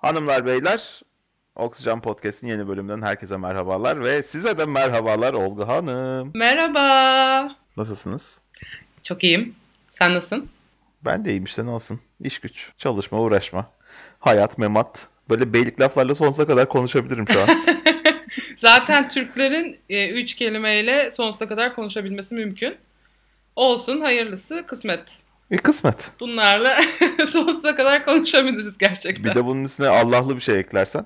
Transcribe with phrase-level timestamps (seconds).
[0.00, 1.00] Hanımlar beyler
[1.56, 6.30] Oksijen Podcast'in yeni bölümünden herkese merhabalar ve size de merhabalar Olgu Hanım.
[6.34, 7.56] Merhaba.
[7.76, 8.38] Nasılsınız?
[9.02, 9.54] Çok iyiyim.
[9.98, 10.48] Sen nasılsın?
[11.04, 12.00] Ben de iyiyim işte ne olsun.
[12.20, 13.70] İş güç, çalışma, uğraşma.
[14.20, 15.08] Hayat, memat.
[15.30, 17.48] Böyle beylik laflarla sonsuza kadar konuşabilirim şu an.
[18.60, 22.76] Zaten Türklerin e, üç kelimeyle sonsuza kadar konuşabilmesi mümkün.
[23.56, 25.00] Olsun hayırlısı kısmet.
[25.50, 26.12] E kısmet.
[26.20, 26.76] Bunlarla
[27.32, 29.24] sonsuza kadar konuşabiliriz gerçekten.
[29.24, 31.04] Bir de bunun üstüne Allah'lı bir şey eklersen.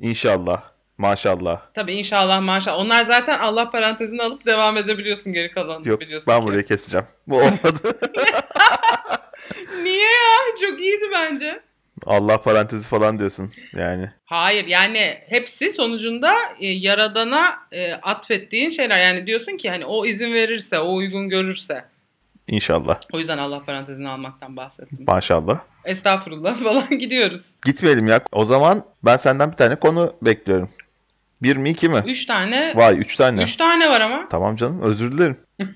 [0.00, 0.62] İnşallah.
[0.98, 1.60] Maşallah.
[1.74, 2.78] Tabii inşallah maşallah.
[2.78, 6.46] Onlar zaten Allah parantezini alıp devam edebiliyorsun geri kalanını Yok biliyorsun ben ki.
[6.46, 7.06] burayı keseceğim.
[7.26, 7.98] Bu olmadı.
[9.82, 10.56] Niye ya?
[10.60, 11.60] Çok iyiydi bence.
[12.06, 14.10] Allah parantezi falan diyorsun yani.
[14.24, 19.00] Hayır yani hepsi sonucunda e, yaradana e, atfettiğin şeyler.
[19.00, 21.84] Yani diyorsun ki hani o izin verirse, o uygun görürse.
[22.48, 23.00] İnşallah.
[23.12, 25.04] O yüzden Allah parantezini almaktan bahsettim.
[25.06, 25.60] Maşallah.
[25.84, 27.42] Estağfurullah falan gidiyoruz.
[27.64, 28.20] Gitmeyelim ya.
[28.32, 30.68] O zaman ben senden bir tane konu bekliyorum.
[31.42, 32.02] Bir mi iki mi?
[32.06, 32.72] Üç tane.
[32.76, 33.42] Vay üç tane.
[33.42, 34.28] Üç tane var ama.
[34.28, 35.36] Tamam canım özür dilerim.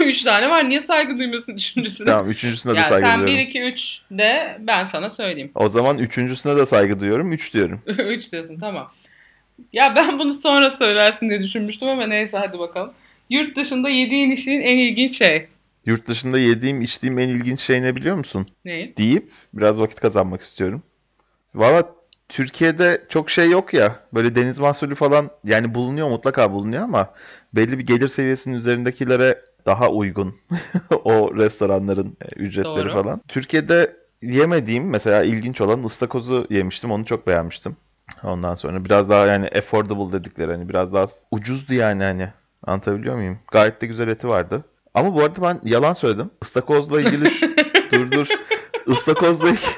[0.00, 0.68] üç tane var.
[0.68, 2.06] Niye saygı duymuyorsun üçüncüsüne?
[2.06, 3.44] Tamam üçüncüsüne de ya saygı sen duyuyorum.
[3.44, 5.50] 1 2 3 de ben sana söyleyeyim.
[5.54, 7.32] O zaman üçüncüsüne de saygı duyuyorum.
[7.32, 7.80] Üç diyorum.
[7.86, 8.92] 3 diyorsun tamam.
[9.72, 12.92] Ya ben bunu sonra söylersin diye düşünmüştüm ama neyse hadi bakalım.
[13.30, 15.46] Yurt dışında yediğin içtiğin en ilginç şey.
[15.86, 18.46] Yurt dışında yediğim içtiğim en ilginç şey ne biliyor musun?
[18.64, 18.96] Ne?
[18.96, 20.82] Deyip biraz vakit kazanmak istiyorum.
[21.54, 21.84] Valla
[22.28, 24.00] Türkiye'de çok şey yok ya.
[24.14, 27.14] Böyle deniz mahsulü falan yani bulunuyor mutlaka bulunuyor ama
[27.54, 30.34] belli bir gelir seviyesinin üzerindekilere daha uygun
[31.04, 33.02] o restoranların e, ücretleri Doğru.
[33.02, 33.20] falan.
[33.28, 36.90] Türkiye'de yemediğim mesela ilginç olan ıstakozu yemiştim.
[36.90, 37.76] Onu çok beğenmiştim.
[38.24, 42.28] Ondan sonra biraz daha yani affordable dedikleri hani biraz daha ucuzdu yani hani.
[42.66, 43.38] Anlatabiliyor muyum?
[43.50, 44.64] Gayet de güzel eti vardı.
[44.94, 46.30] Ama bu arada ben yalan söyledim.
[46.42, 47.56] Istakozla ilgili şu...
[47.92, 48.26] dur dur.
[48.86, 49.60] Istakozla ilgili...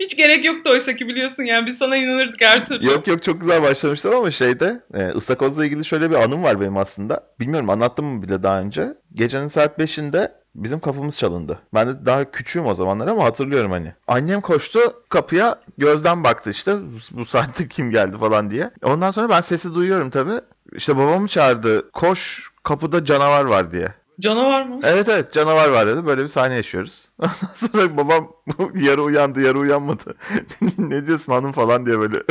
[0.00, 2.86] Hiç gerek yoktu oysa ki biliyorsun yani biz sana inanırdık her türlü.
[2.86, 6.76] Yok yok çok güzel başlamıştım ama şeyde e, ıstakozla ilgili şöyle bir anım var benim
[6.76, 7.20] aslında.
[7.40, 8.94] Bilmiyorum anlattım mı bile daha önce.
[9.14, 11.58] Gecenin saat 5'inde bizim kapımız çalındı.
[11.74, 13.94] Ben de daha küçüğüm o zamanlar ama hatırlıyorum hani.
[14.06, 16.76] Annem koştu kapıya gözden baktı işte
[17.10, 18.70] bu saatte kim geldi falan diye.
[18.82, 20.40] Ondan sonra ben sesi duyuyorum tabii.
[20.72, 21.90] İşte babamı çağırdı.
[21.90, 23.94] Koş kapıda canavar var diye.
[24.20, 24.80] Canavar mı?
[24.82, 26.06] Evet evet canavar var dedi.
[26.06, 27.08] Böyle bir sahne yaşıyoruz.
[27.18, 28.32] Ondan sonra babam
[28.74, 30.14] yarı uyandı yarı uyanmadı.
[30.78, 32.22] ne diyorsun hanım falan diye böyle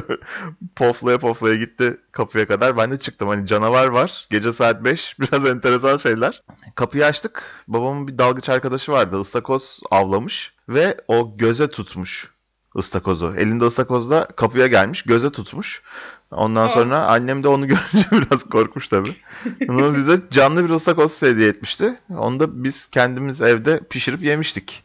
[0.76, 2.78] poflaya poflaya gitti kapıya kadar.
[2.78, 4.28] Ben de çıktım hani canavar var.
[4.30, 6.44] Gece saat 5 biraz enteresan şeyler.
[6.76, 7.44] Kapıyı açtık.
[7.68, 9.22] Babamın bir dalgıç arkadaşı vardı.
[9.22, 12.33] Istakoz avlamış ve o göze tutmuş
[12.78, 13.34] ıstakozu.
[13.38, 15.82] Elinde ıstakozla kapıya gelmiş göze tutmuş.
[16.32, 16.70] Ondan Aa.
[16.70, 19.16] sonra annem de onu görünce biraz korkmuş tabii.
[19.70, 21.94] Onu bize canlı bir ıstakoz hediye etmişti.
[22.10, 24.84] Onu da biz kendimiz evde pişirip yemiştik.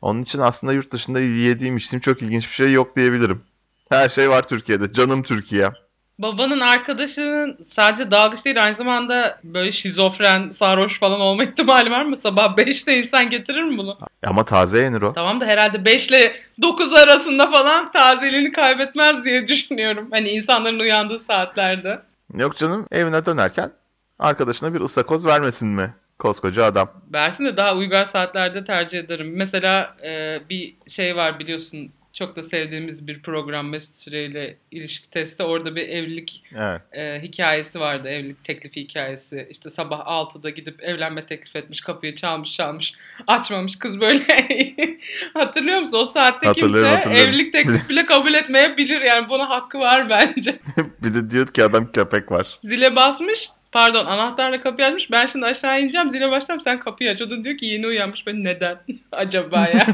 [0.00, 3.40] Onun için aslında yurt dışında yediğim içtiğim çok ilginç bir şey yok diyebilirim.
[3.88, 4.92] Her şey var Türkiye'de.
[4.92, 5.70] Canım Türkiye.
[6.18, 12.16] Babanın arkadaşının sadece dalgıç değil aynı zamanda böyle şizofren, sarhoş falan olma ihtimali var mı?
[12.22, 13.98] Sabah 5'te insan getirir mi bunu?
[14.26, 15.12] Ama taze yenir o.
[15.12, 20.08] Tamam da herhalde 5 ile 9 arasında falan tazeliğini kaybetmez diye düşünüyorum.
[20.10, 22.02] Hani insanların uyandığı saatlerde.
[22.34, 23.70] Yok canım evine dönerken
[24.18, 25.94] arkadaşına bir ıstakoz vermesin mi?
[26.18, 26.88] Koskoca adam.
[27.12, 29.32] Versin de daha uygar saatlerde tercih ederim.
[29.36, 35.10] Mesela e, bir şey var biliyorsun çok da sevdiğimiz bir program Mesut Süre ile ilişki
[35.10, 35.42] testi.
[35.42, 36.80] Orada bir evlilik Evet.
[36.92, 38.08] e, hikayesi vardı.
[38.08, 39.48] Evlilik teklifi hikayesi.
[39.50, 41.80] İşte sabah 6'da gidip evlenme teklif etmiş.
[41.80, 42.94] Kapıyı çalmış çalmış.
[43.26, 43.78] Açmamış.
[43.78, 44.24] Kız böyle
[45.34, 45.98] hatırlıyor musun?
[45.98, 47.30] O saatte Hatırlıyorum, kimse hatırlıyorum.
[47.34, 49.00] evlilik teklifi bile kabul etmeyebilir.
[49.00, 50.58] Yani buna hakkı var bence.
[51.02, 52.58] bir de diyor ki adam köpek var.
[52.64, 53.48] Zile basmış.
[53.72, 55.10] Pardon anahtarla kapıyı açmış.
[55.10, 56.10] Ben şimdi aşağı ineceğim.
[56.10, 56.60] Zile başlayacağım.
[56.60, 57.22] Sen kapıyı aç.
[57.22, 58.26] O da diyor ki yeni uyanmış.
[58.26, 58.78] Ben neden?
[59.12, 59.86] Acaba ya.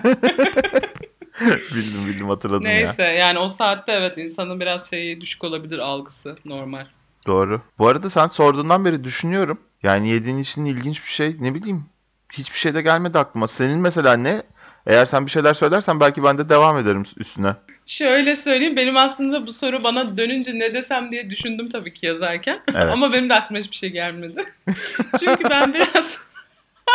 [1.75, 2.73] bildim bildim hatırladım ya.
[2.73, 6.37] Neyse yani o saatte evet insanın biraz şeyi düşük olabilir algısı.
[6.45, 6.87] Normal.
[7.27, 7.63] Doğru.
[7.79, 9.61] Bu arada sen sorduğundan beri düşünüyorum.
[9.83, 11.85] Yani yediğin için ilginç bir şey ne bileyim.
[12.33, 13.49] Hiçbir şey de gelmedi aklıma.
[13.49, 14.43] Senin mesela ne?
[14.87, 17.55] Eğer sen bir şeyler söylersen belki ben de devam ederim üstüne.
[17.87, 22.61] Şöyle söyleyeyim benim aslında bu soru bana dönünce ne desem diye düşündüm tabii ki yazarken.
[22.75, 22.89] Evet.
[22.93, 24.45] Ama benim de aklıma hiçbir şey gelmedi.
[25.21, 26.05] Çünkü ben biraz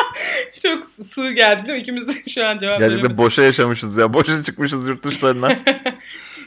[0.61, 1.81] çok sığ geldi değil mi?
[1.81, 3.17] İkimiz de şu an cevap Gerçekten veremedik.
[3.17, 4.13] boşa yaşamışız ya.
[4.13, 5.49] Boşa çıkmışız yurt dışlarına.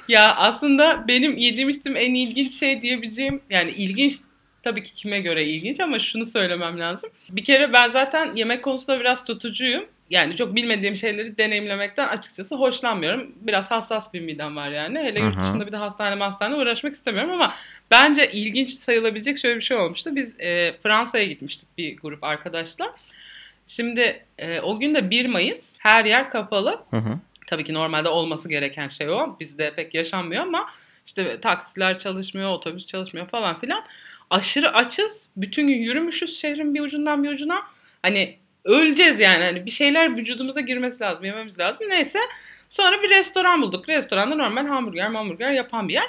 [0.09, 4.15] Ya aslında benim yediğim içtiğim en ilginç şey diyebileceğim yani ilginç
[4.63, 7.11] tabii ki kime göre ilginç ama şunu söylemem lazım.
[7.31, 9.85] Bir kere ben zaten yemek konusunda biraz tutucuyum.
[10.11, 13.33] Yani çok bilmediğim şeyleri deneyimlemekten açıkçası hoşlanmıyorum.
[13.41, 14.99] Biraz hassas bir midem var yani.
[14.99, 17.55] Hele yurt dışında bir de hastane hastane uğraşmak istemiyorum ama
[17.91, 20.17] bence ilginç sayılabilecek şöyle bir şey olmuştu.
[20.17, 22.89] Biz e, Fransa'ya gitmiştik bir grup arkadaşlar.
[23.69, 26.81] Şimdi e, o gün de 1 Mayıs her yer kapalı.
[26.91, 27.19] Hı hı.
[27.47, 29.37] Tabii ki normalde olması gereken şey o.
[29.41, 30.71] Bizde pek yaşanmıyor ama
[31.07, 33.85] işte taksiler çalışmıyor, otobüs çalışmıyor falan filan.
[34.31, 35.13] Aşırı açız.
[35.37, 37.63] Bütün gün yürümüşüz şehrin bir ucundan bir ucuna.
[38.03, 39.45] Hani öleceğiz yani.
[39.45, 41.89] Hani bir şeyler vücudumuza girmesi lazım, yememiz lazım.
[41.91, 42.19] Neyse.
[42.71, 43.89] Sonra bir restoran bulduk.
[43.89, 46.09] Restoranda normal hamburger, hamburger yapan bir yer.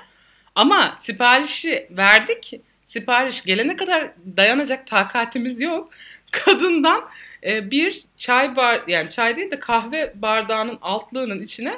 [0.56, 2.54] Ama siparişi verdik.
[2.88, 5.92] Sipariş gelene kadar dayanacak takatimiz yok.
[6.32, 7.02] Kadından
[7.44, 11.74] e, bir çay bar yani çay değil de kahve bardağının altlığının içine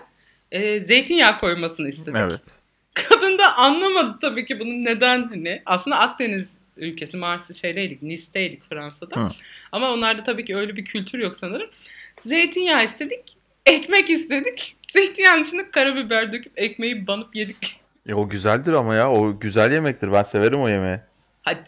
[0.52, 2.16] e, zeytinyağı koymasını istedik.
[2.18, 2.42] Evet.
[2.94, 5.62] Kadın da anlamadı tabii ki bunun neden hani.
[5.66, 6.48] Aslında Akdeniz
[6.78, 9.22] ülkesi Mars'ı şeydeydik, Nice'deydik Fransa'da.
[9.22, 9.32] Hı.
[9.72, 11.70] Ama onlarda tabii ki öyle bir kültür yok sanırım.
[12.26, 14.76] Zeytinyağı istedik, ekmek istedik.
[14.94, 17.82] Zeytinyağının içine karabiber döküp ekmeği banıp yedik.
[18.08, 19.12] E, o güzeldir ama ya.
[19.12, 20.12] O güzel yemektir.
[20.12, 21.00] Ben severim o yemeği.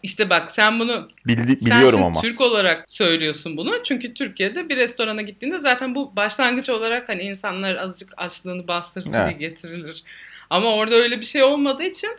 [0.03, 2.21] İşte bak sen bunu Bildi, sen biliyorum şimdi ama.
[2.21, 3.83] Türk olarak söylüyorsun bunu.
[3.83, 9.39] Çünkü Türkiye'de bir restorana gittiğinde zaten bu başlangıç olarak hani insanlar azıcık açlığını bastırsın Evet.
[9.39, 10.03] diye getirilir.
[10.49, 12.09] Ama orada öyle bir şey olmadığı için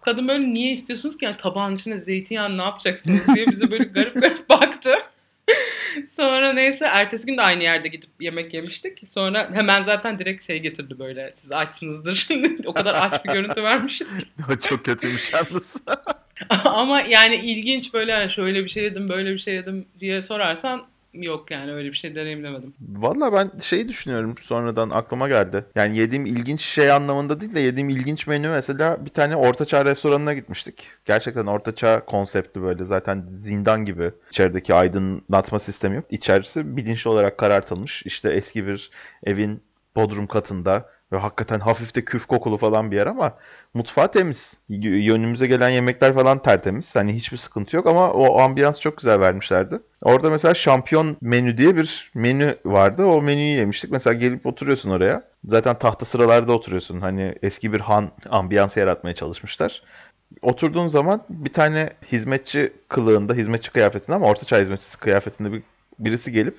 [0.00, 4.20] kadın böyle niye istiyorsunuz ki yani tabağın içine zeytinyağı ne yapacaksınız diye bize böyle garip
[4.20, 4.94] garip baktı.
[6.16, 9.02] Sonra neyse ertesi gün de aynı yerde gidip yemek yemiştik.
[9.10, 12.26] Sonra hemen zaten direkt şey getirdi böyle siz açsınızdır.
[12.66, 14.08] o kadar aç bir görüntü vermişiz
[14.68, 15.82] çok kötüymüş yalnız.
[16.64, 20.86] Ama yani ilginç böyle yani şöyle bir şey yedim böyle bir şey yedim diye sorarsan
[21.14, 22.74] yok yani öyle bir şey deneyimlemedim.
[22.80, 25.64] Valla ben şeyi düşünüyorum sonradan aklıma geldi.
[25.74, 30.34] Yani yediğim ilginç şey anlamında değil de yediğim ilginç menü mesela bir tane ortaçağ restoranına
[30.34, 30.88] gitmiştik.
[31.04, 34.10] Gerçekten ortaçağ konseptli böyle zaten zindan gibi.
[34.30, 36.04] İçerideki aydınlatma sistemi yok.
[36.10, 38.02] İçerisi bilinçli olarak karartılmış.
[38.06, 38.90] İşte eski bir
[39.24, 39.62] evin
[39.96, 43.32] bodrum katında ve hakikaten hafif de küf kokulu falan bir yer ama
[43.74, 44.58] mutfağı temiz.
[44.84, 46.96] Önümüze gelen yemekler falan tertemiz.
[46.96, 49.80] Hani hiçbir sıkıntı yok ama o ambiyans çok güzel vermişlerdi.
[50.02, 53.04] Orada mesela şampiyon menü diye bir menü vardı.
[53.04, 53.90] O menüyü yemiştik.
[53.90, 55.22] Mesela gelip oturuyorsun oraya.
[55.44, 57.00] Zaten tahta sıralarda oturuyorsun.
[57.00, 59.82] Hani eski bir han ambiyansı yaratmaya çalışmışlar.
[60.42, 65.62] Oturduğun zaman bir tane hizmetçi kılığında, hizmetçi kıyafetinde ama ortaçağ hizmetçisi kıyafetinde bir,
[65.98, 66.58] birisi gelip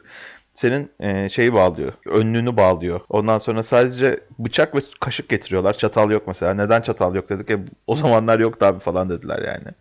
[0.55, 1.93] senin e, şeyi bağlıyor.
[2.05, 2.99] Önlüğünü bağlıyor.
[3.09, 5.73] Ondan sonra sadece bıçak ve kaşık getiriyorlar.
[5.77, 6.53] Çatal yok mesela.
[6.53, 7.51] Neden çatal yok dedik.
[7.51, 9.75] E, o zamanlar yoktu abi falan dediler yani.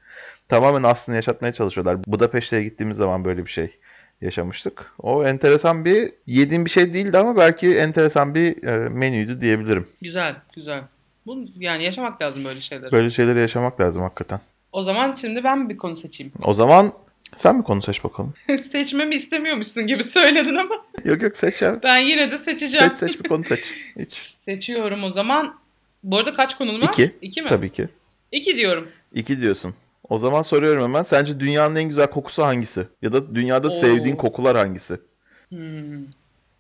[0.49, 1.99] Tamamen aslını yaşatmaya çalışıyorlar.
[2.07, 3.71] Budapeşte'ye gittiğimiz zaman böyle bir şey
[4.21, 4.93] yaşamıştık.
[4.99, 9.87] O enteresan bir yediğim bir şey değildi ama belki enteresan bir e, menüydü diyebilirim.
[10.03, 10.83] Güzel güzel.
[11.27, 12.93] Bu yani yaşamak lazım böyle şeyleri.
[12.93, 14.41] Böyle şeyleri yaşamak lazım hakikaten.
[14.73, 16.33] O zaman şimdi ben bir konu seçeyim.
[16.45, 16.93] O zaman
[17.37, 18.35] sen mi konu seç bakalım?
[18.73, 21.81] Seçmemi istemiyormuşsun gibi söyledin ama Yok yok seç ya.
[21.83, 22.91] ben yine de seçeceğim.
[22.91, 23.75] Seç seç bir konu seç.
[23.99, 24.35] Hiç.
[24.45, 25.57] Seçiyorum o zaman.
[26.03, 26.89] Bu arada kaç konun var?
[26.89, 27.13] İki.
[27.23, 27.49] İki mi?
[27.49, 27.89] Tabii ki.
[28.33, 28.89] İki diyorum.
[29.15, 29.75] İki diyorsun.
[30.09, 31.03] O zaman soruyorum hemen.
[31.03, 32.87] Sence dünyanın en güzel kokusu hangisi?
[33.03, 33.71] Ya da dünyada Oo.
[33.71, 34.99] sevdiğin kokular hangisi?
[35.49, 36.05] Hmm.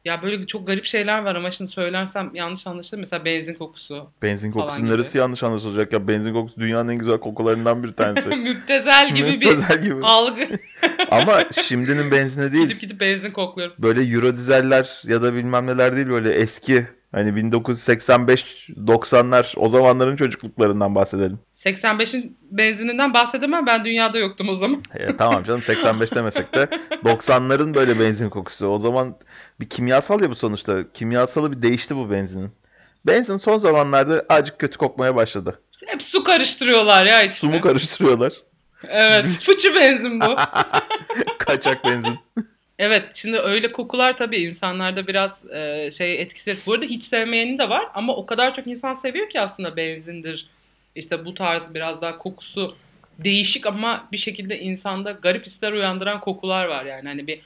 [0.04, 3.00] Ya böyle çok garip şeyler var ama şimdi söylersem yanlış anlaşılır.
[3.00, 4.10] Mesela benzin kokusu.
[4.22, 4.90] Benzin Falan kokusu gibi.
[4.92, 6.08] neresi yanlış anlaşılacak ya?
[6.08, 8.28] Benzin kokusu dünyanın en güzel kokularından bir tanesi.
[8.36, 9.94] Müptezel gibi bir Müptezel gibi.
[10.02, 10.48] algı.
[11.10, 12.64] Ama şimdinin benzini değil.
[12.64, 13.74] gidip gidip benzin kokluyorum.
[13.78, 16.86] Böyle Euro dizeller ya da bilmem neler değil böyle eski.
[17.12, 21.38] Hani 1985-90'lar o zamanların çocukluklarından bahsedelim.
[21.64, 23.66] 85'in benzininden bahsedemem.
[23.66, 24.82] Ben dünyada yoktum o zaman.
[24.94, 26.68] E, tamam canım 85 demesek de
[27.04, 28.66] 90'ların böyle benzin kokusu.
[28.66, 29.16] O zaman
[29.60, 30.92] bir kimyasal ya bu sonuçta.
[30.92, 32.50] Kimyasalı bir değişti bu benzinin.
[33.06, 35.60] Benzin son zamanlarda acık kötü kokmaya başladı.
[35.86, 37.34] Hep su karıştırıyorlar ya içine.
[37.34, 38.32] Su mu karıştırıyorlar?
[38.88, 39.26] Evet.
[39.42, 40.36] Fıçı benzin bu.
[41.38, 42.18] Kaçak benzin.
[42.78, 46.56] Evet şimdi öyle kokular tabii insanlarda biraz e, şey etkisi.
[46.66, 50.46] Bu arada hiç sevmeyeni de var ama o kadar çok insan seviyor ki aslında benzindir.
[50.94, 52.76] İşte bu tarz biraz daha kokusu
[53.18, 57.08] değişik ama bir şekilde insanda garip hisler uyandıran kokular var yani.
[57.08, 57.40] Hani bir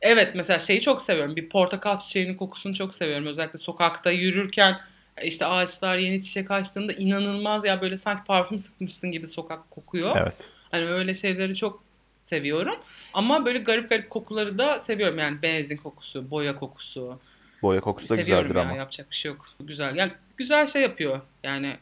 [0.00, 1.36] evet mesela şeyi çok seviyorum.
[1.36, 3.26] Bir portakal çiçeğinin kokusunu çok seviyorum.
[3.26, 4.80] Özellikle sokakta yürürken
[5.22, 10.16] işte ağaçlar yeni çiçek açtığında inanılmaz ya böyle sanki parfüm sıkmışsın gibi sokak kokuyor.
[10.16, 10.50] Evet.
[10.70, 11.84] Hani öyle şeyleri çok
[12.24, 12.76] seviyorum.
[13.14, 15.18] Ama böyle garip garip kokuları da seviyorum.
[15.18, 17.20] Yani benzin kokusu, boya kokusu.
[17.62, 18.78] Boya kokusu da seviyorum güzeldir ya, ama.
[18.78, 19.46] yapacak bir şey yok.
[19.60, 19.96] Güzel.
[19.96, 21.20] Yani güzel şey yapıyor.
[21.42, 21.76] Yani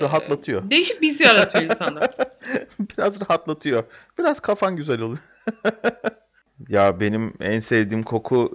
[0.00, 0.70] Rahatlatıyor.
[0.70, 2.14] Değişik bir his yaratıyor insanda.
[2.98, 3.84] Biraz rahatlatıyor.
[4.18, 5.18] Biraz kafan güzel oluyor.
[6.68, 8.54] Ya benim en sevdiğim koku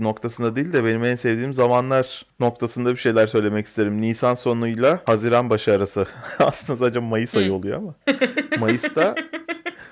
[0.00, 4.00] noktasında değil de benim en sevdiğim zamanlar noktasında bir şeyler söylemek isterim.
[4.00, 6.06] Nisan sonuyla Haziran başı arası.
[6.38, 7.94] Aslında sadece Mayıs ayı oluyor ama.
[8.58, 9.14] Mayıs'ta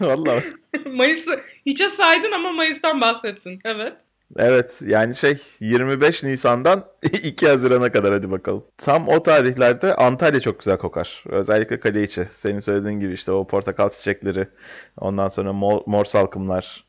[0.01, 0.45] vallahi
[0.87, 3.59] Mayıs'ı hiçe saydın ama Mayıs'tan bahsettin.
[3.65, 3.93] Evet.
[4.39, 8.65] Evet yani şey 25 Nisan'dan 2 Haziran'a kadar hadi bakalım.
[8.79, 11.25] Tam o tarihlerde Antalya çok güzel kokar.
[11.29, 12.27] Özellikle kale içi.
[12.31, 14.49] Senin söylediğin gibi işte o portakal çiçekleri.
[14.97, 16.85] Ondan sonra mor, mor salkımlar.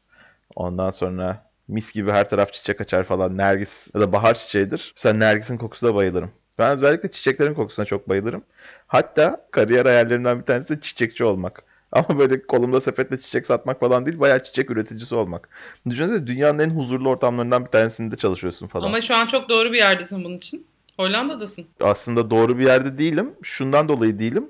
[0.56, 3.38] Ondan sonra Mis gibi her taraf çiçek açar falan.
[3.38, 4.94] Nergis ya da bahar çiçeğidir.
[4.96, 6.32] Sen Nergis'in kokusuna bayılırım.
[6.60, 8.44] Ben özellikle çiçeklerin kokusuna çok bayılırım.
[8.88, 11.64] Hatta kariyer hayallerimden bir tanesi de çiçekçi olmak.
[11.92, 15.50] Ama böyle kolumda sepetle çiçek satmak falan değil, bayağı çiçek üreticisi olmak.
[15.90, 18.88] Düşünsene dünyanın en huzurlu ortamlarından bir tanesinde çalışıyorsun falan.
[18.88, 20.68] Ama şu an çok doğru bir yerdesin bunun için.
[20.98, 21.66] Hollanda'dasın.
[21.82, 23.34] Aslında doğru bir yerde değilim.
[23.44, 24.50] Şundan dolayı değilim.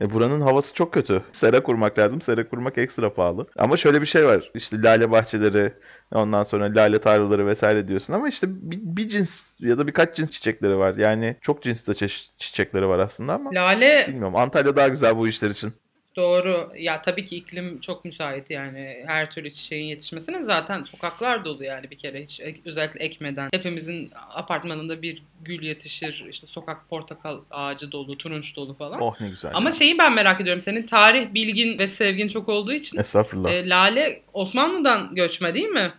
[0.00, 1.22] E, buranın havası çok kötü.
[1.32, 2.20] Sera kurmak lazım.
[2.20, 3.46] Sera kurmak ekstra pahalı.
[3.58, 4.50] Ama şöyle bir şey var.
[4.54, 5.72] İşte lale bahçeleri,
[6.12, 10.30] ondan sonra lale tarlaları vesaire diyorsun ama işte bir, bir cins ya da birkaç cins
[10.30, 10.94] çiçekleri var.
[10.94, 14.36] Yani çok cinsli çeşit çiçekleri var aslında ama Lale bilmiyorum.
[14.36, 15.72] Antalya daha güzel bu işler için.
[16.16, 16.72] Doğru.
[16.76, 21.90] Ya tabii ki iklim çok müsait yani her türlü çiçeğin yetişmesine zaten sokaklar dolu yani
[21.90, 23.48] bir kere hiç özellikle ekmeden.
[23.52, 26.26] Hepimizin apartmanında bir gül yetişir.
[26.30, 29.00] işte sokak portakal ağacı dolu, turunç dolu falan.
[29.00, 29.50] Oh ne güzel.
[29.54, 30.62] Ama şeyi ben merak ediyorum.
[30.62, 33.50] Senin tarih bilgin ve sevgin çok olduğu için Estağfurullah.
[33.52, 35.92] e, Lale Osmanlı'dan göçme değil mi?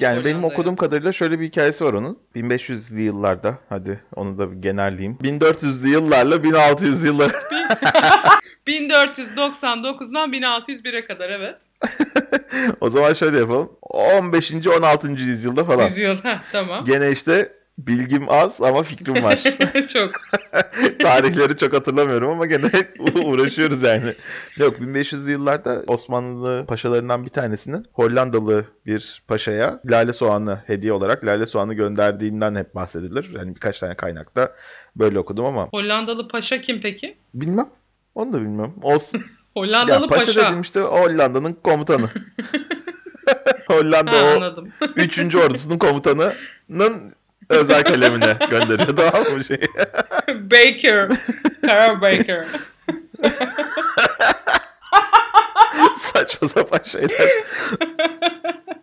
[0.00, 0.52] Yani benim Hollanda'ya.
[0.52, 2.18] okuduğum kadarıyla şöyle bir hikayesi var onun.
[2.36, 5.18] 1500'lü yıllarda, hadi onu da bir genelleyeyim.
[5.22, 7.32] 1400'lü yıllarla 1600'lü yıllar
[8.66, 11.56] 1499'dan 1601'e kadar evet.
[12.80, 13.72] o zaman şöyle yapalım.
[13.82, 14.52] 15.
[14.66, 15.08] 16.
[15.08, 15.88] yüzyılda falan.
[15.88, 16.16] Yüzyıl.
[16.52, 16.84] Tamam.
[16.84, 19.36] Gene işte bilgim az ama fikrim var.
[19.92, 20.10] çok.
[20.98, 22.70] Tarihleri çok hatırlamıyorum ama gene
[23.24, 24.14] uğraşıyoruz yani.
[24.56, 31.46] Yok 1500'lü yıllarda Osmanlı paşalarından bir tanesinin Hollandalı bir paşaya lale soğanı hediye olarak lale
[31.46, 33.30] soğanı gönderdiğinden hep bahsedilir.
[33.38, 34.52] Yani birkaç tane kaynakta
[34.96, 37.16] böyle okudum ama Hollandalı paşa kim peki?
[37.34, 37.68] bilmem.
[38.14, 38.74] Onu da bilmem.
[38.82, 39.12] Os
[39.54, 40.42] Hollandalı ya paşa, paşa.
[40.44, 42.10] dediğim işte Hollanda'nın komutanı.
[43.66, 44.68] Hollanda Ha, o anladım.
[44.96, 45.36] 3.
[45.36, 47.12] ordusunun komutanının
[47.48, 48.96] özel kalemine gönderiyor.
[48.96, 49.60] Tamam mı şey?
[50.28, 51.08] Baker.
[51.60, 52.44] Karar Baker.
[55.96, 57.30] Saçma sapan şeyler.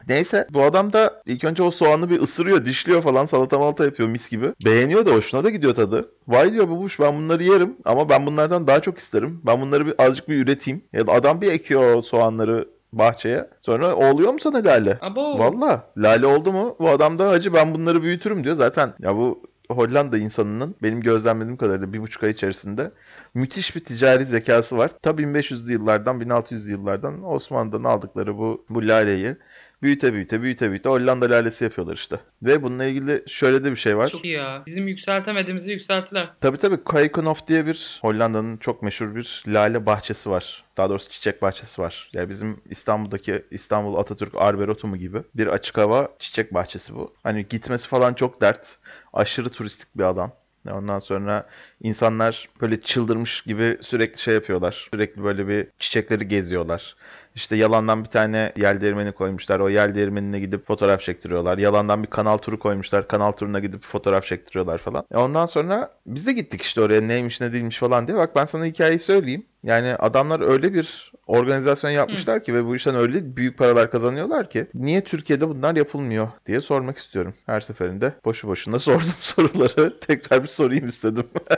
[0.08, 4.10] Neyse bu adam da ilk önce o soğanı bir ısırıyor, dişliyor falan salata malata yapıyor
[4.10, 4.53] mis gibi.
[4.65, 6.12] Beğeniyor da hoşuna da gidiyor tadı.
[6.27, 9.41] Vay diyor babuş ben bunları yerim ama ben bunlardan daha çok isterim.
[9.46, 10.82] Ben bunları bir azıcık bir üreteyim.
[10.94, 13.50] Ya da adam bir ekiyor o soğanları bahçeye.
[13.62, 14.98] Sonra oluyor mu sana lale?
[15.01, 15.39] Abo.
[15.39, 18.55] Valla lale oldu mu bu adam da hacı ben bunları büyütürüm diyor.
[18.55, 22.91] Zaten ya bu Hollanda insanının benim gözlemlediğim kadarıyla bir buçuk ay içerisinde
[23.33, 24.91] müthiş bir ticari zekası var.
[25.01, 29.36] Tabii 1500'lü yıllardan 1600'lü yıllardan Osmanlı'dan aldıkları bu, bu laleyi
[29.83, 32.19] büyüte büyüte büyüte büyüte Hollanda lalesi yapıyorlar işte.
[32.43, 34.09] Ve bununla ilgili şöyle de bir şey var.
[34.09, 34.63] Çok iyi ya.
[34.65, 36.29] Bizim yükseltemediğimizi yükselttiler.
[36.41, 40.63] Tabii tabii Keukenhof diye bir Hollanda'nın çok meşhur bir lale bahçesi var.
[40.77, 42.09] Daha doğrusu çiçek bahçesi var.
[42.13, 47.13] Yani bizim İstanbul'daki İstanbul Atatürk Arboretumu gibi bir açık hava çiçek bahçesi bu.
[47.23, 48.77] Hani gitmesi falan çok dert.
[49.13, 50.31] Aşırı turistik bir alan.
[50.69, 51.47] Ondan sonra
[51.81, 54.88] insanlar böyle çıldırmış gibi sürekli şey yapıyorlar.
[54.91, 56.95] Sürekli böyle bir çiçekleri geziyorlar.
[57.35, 59.59] İşte yalandan bir tane yel değirmeni koymuşlar.
[59.59, 61.57] O yel değirmenine gidip fotoğraf çektiriyorlar.
[61.57, 63.07] Yalandan bir kanal turu koymuşlar.
[63.07, 65.03] Kanal turuna gidip fotoğraf çektiriyorlar falan.
[65.11, 68.17] E ondan sonra biz de gittik işte oraya neymiş ne değilmiş falan diye.
[68.17, 69.45] Bak ben sana hikayeyi söyleyeyim.
[69.63, 74.67] Yani adamlar öyle bir organizasyon yapmışlar ki ve bu işten öyle büyük paralar kazanıyorlar ki
[74.73, 77.33] niye Türkiye'de bunlar yapılmıyor diye sormak istiyorum.
[77.45, 80.00] Her seferinde boşu boşuna sordum soruları.
[80.00, 81.25] Tekrar bir sorayım istedim.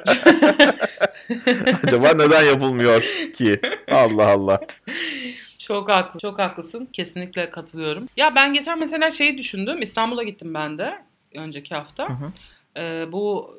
[1.83, 3.01] Acaba neden yapılmıyor
[3.35, 3.59] ki?
[3.91, 4.59] Allah Allah.
[5.63, 6.20] Çok haklı.
[6.20, 6.89] Çok haklısın.
[6.93, 8.08] Kesinlikle katılıyorum.
[8.17, 9.82] Ya ben geçen mesela şeyi düşündüm.
[9.82, 11.01] İstanbul'a gittim ben de
[11.36, 12.10] önceki hafta.
[12.10, 12.32] Hı hı.
[12.77, 13.55] Ee, bu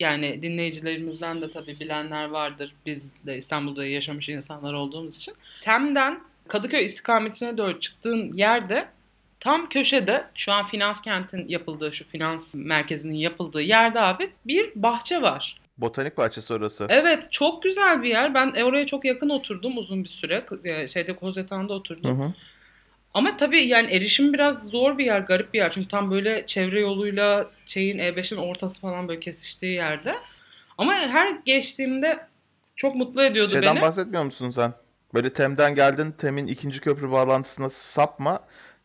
[0.00, 2.74] yani dinleyicilerimizden de tabii bilenler vardır.
[2.86, 5.34] Biz de İstanbul'da yaşamış insanlar olduğumuz için.
[5.62, 8.88] Tem'den Kadıköy istikametine doğru çıktığın yerde
[9.40, 15.22] tam köşede şu an finans kentin yapıldığı şu finans merkezinin yapıldığı yerde abi bir bahçe
[15.22, 15.61] var.
[15.82, 16.86] Botanik bahçesi orası.
[16.88, 18.34] Evet çok güzel bir yer.
[18.34, 20.44] Ben oraya çok yakın oturdum uzun bir süre.
[20.44, 22.18] K- Şeyde Kozetan'da oturdum.
[22.18, 22.32] Hı hı.
[23.14, 25.72] Ama tabii yani erişim biraz zor bir yer, garip bir yer.
[25.72, 30.14] Çünkü tam böyle çevre yoluyla şeyin E5'in ortası falan böyle kesiştiği yerde.
[30.78, 32.26] Ama her geçtiğimde
[32.76, 33.82] çok mutlu ediyordu Şeyden beni.
[33.82, 34.72] bahsetmiyor musun sen?
[35.14, 38.40] Böyle Tem'den geldin, Tem'in ikinci köprü bağlantısına sapma.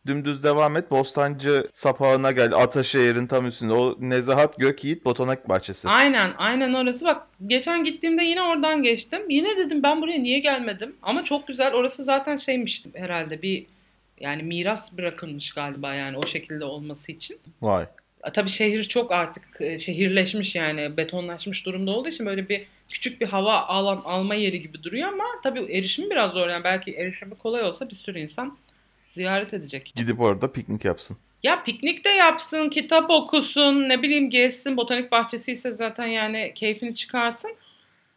[0.08, 0.90] Dümdüz devam et.
[0.90, 2.52] Bostancı sapağına gel.
[2.52, 3.72] Ataşehir'in tam üstünde.
[3.72, 5.88] O Nezahat Gökyiğit Botanik Bahçesi.
[5.88, 7.04] Aynen, aynen orası.
[7.04, 9.22] Bak geçen gittiğimde yine oradan geçtim.
[9.28, 10.96] Yine dedim ben buraya niye gelmedim?
[11.02, 11.74] Ama çok güzel.
[11.74, 13.66] Orası zaten şeymiş herhalde bir
[14.20, 17.38] yani miras bırakılmış galiba yani o şekilde olması için.
[17.62, 17.86] Vay.
[18.32, 23.26] Tabii şehir çok artık e, şehirleşmiş yani betonlaşmış durumda olduğu için böyle bir küçük bir
[23.26, 27.62] hava alan alma yeri gibi duruyor ama tabii erişimi biraz zor yani belki erişimi kolay
[27.62, 28.56] olsa bir sürü insan
[29.14, 29.92] ziyaret edecek.
[29.96, 31.16] Gidip orada piknik yapsın.
[31.42, 36.96] Ya piknik de yapsın, kitap okusun, ne bileyim gezsin, botanik bahçesi ise zaten yani keyfini
[36.96, 37.50] çıkarsın.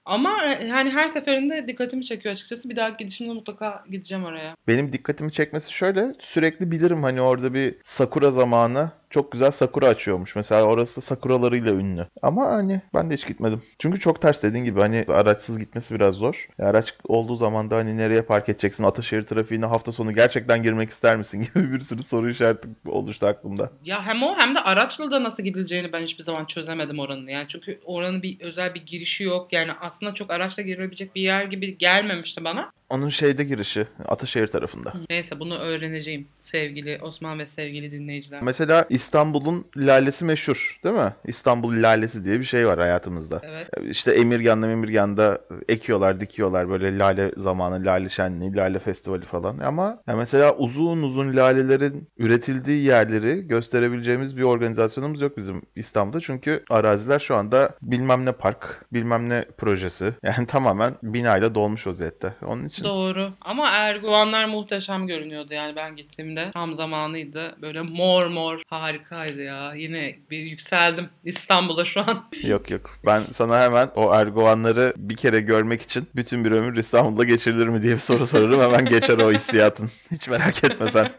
[0.05, 2.69] Ama e, yani her seferinde dikkatimi çekiyor açıkçası.
[2.69, 4.55] Bir daha gidişimde mutlaka gideceğim oraya.
[4.67, 6.13] Benim dikkatimi çekmesi şöyle.
[6.19, 10.35] Sürekli bilirim hani orada bir sakura zamanı çok güzel sakura açıyormuş.
[10.35, 12.07] Mesela orası da sakuralarıyla ünlü.
[12.21, 13.61] Ama hani ben de hiç gitmedim.
[13.79, 16.47] Çünkü çok ters dediğin gibi hani araçsız gitmesi biraz zor.
[16.59, 18.83] E, araç olduğu zaman da hani nereye park edeceksin?
[18.83, 23.71] Ataşehir trafiğine hafta sonu gerçekten girmek ister misin gibi bir sürü soru işareti oluştu aklımda.
[23.83, 27.27] Ya hem o hem de araçla da nasıl gidileceğini ben hiçbir zaman çözemedim oranın.
[27.27, 29.53] Yani çünkü oranın bir özel bir girişi yok.
[29.53, 32.71] Yani aslında çok araçla girilebilecek bir yer gibi gelmemişti bana.
[32.91, 34.93] Onun şeyde girişi Ataşehir tarafında.
[35.10, 38.41] Neyse bunu öğreneceğim sevgili Osman ve sevgili dinleyiciler.
[38.43, 41.13] Mesela İstanbul'un lalesi meşhur değil mi?
[41.25, 43.41] İstanbul lalesi diye bir şey var hayatımızda.
[43.43, 43.67] Evet.
[43.89, 49.57] İşte Emirgan'da Emirgan'da ekiyorlar, dikiyorlar böyle lale zamanı, lale şenliği, lale festivali falan.
[49.60, 56.19] Ama mesela uzun uzun lalelerin üretildiği yerleri gösterebileceğimiz bir organizasyonumuz yok bizim İstanbul'da.
[56.19, 60.13] Çünkü araziler şu anda bilmem ne park, bilmem ne projesi.
[60.24, 62.33] Yani tamamen binayla dolmuş vaziyette.
[62.45, 63.31] Onun için Doğru.
[63.41, 66.51] Ama Erguvanlar muhteşem görünüyordu yani ben gittiğimde.
[66.53, 67.55] Tam zamanıydı.
[67.61, 69.73] Böyle mor mor harikaydı ya.
[69.75, 72.23] Yine bir yükseldim İstanbul'a şu an.
[72.43, 72.89] yok yok.
[73.05, 77.83] Ben sana hemen o Erguvanları bir kere görmek için bütün bir ömür İstanbul'da geçirilir mi
[77.83, 78.61] diye bir soru sorarım.
[78.61, 79.89] Hemen geçer o hissiyatın.
[80.11, 81.11] Hiç merak etme sen.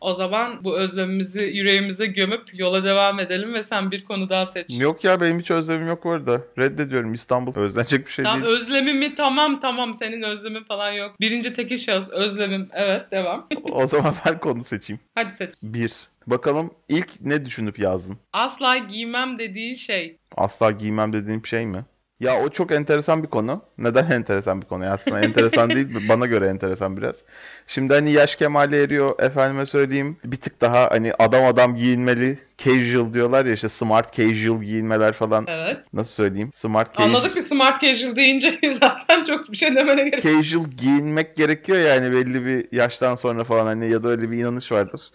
[0.00, 4.66] O zaman bu özlemimizi yüreğimize gömüp yola devam edelim ve sen bir konu daha seç.
[4.68, 6.40] Yok ya benim hiç özlemim yok bu arada.
[6.58, 7.52] Reddediyorum İstanbul.
[7.56, 8.56] Özlenecek bir şey Tamam değil.
[8.56, 11.20] özlemimi tamam tamam senin özlemin falan yok.
[11.20, 12.68] Birinci tekil şahıs özlemim.
[12.72, 13.46] Evet devam.
[13.72, 15.00] O zaman ben konu seçeyim.
[15.14, 15.50] Hadi seç.
[15.62, 16.08] Bir.
[16.26, 18.18] Bakalım ilk ne düşünüp yazdın?
[18.32, 20.18] Asla giymem dediği şey.
[20.36, 21.84] Asla giymem dediğin bir şey mi?
[22.20, 23.62] Ya o çok enteresan bir konu.
[23.78, 24.84] Neden enteresan bir konu?
[24.84, 27.24] Ya Aslında enteresan değil, bana göre enteresan biraz.
[27.66, 30.16] Şimdi hani yaş kemale eriyor, efendime söyleyeyim.
[30.24, 35.44] Bir tık daha hani adam adam giyinmeli, casual diyorlar ya işte smart casual giyinmeler falan.
[35.48, 35.78] Evet.
[35.92, 36.48] Nasıl söyleyeyim?
[36.52, 37.08] Smart casual.
[37.08, 42.12] Anladık bir smart casual deyince zaten çok bir şey demene gerek casual giyinmek gerekiyor yani
[42.12, 45.10] belli bir yaştan sonra falan hani ya da öyle bir inanış vardır.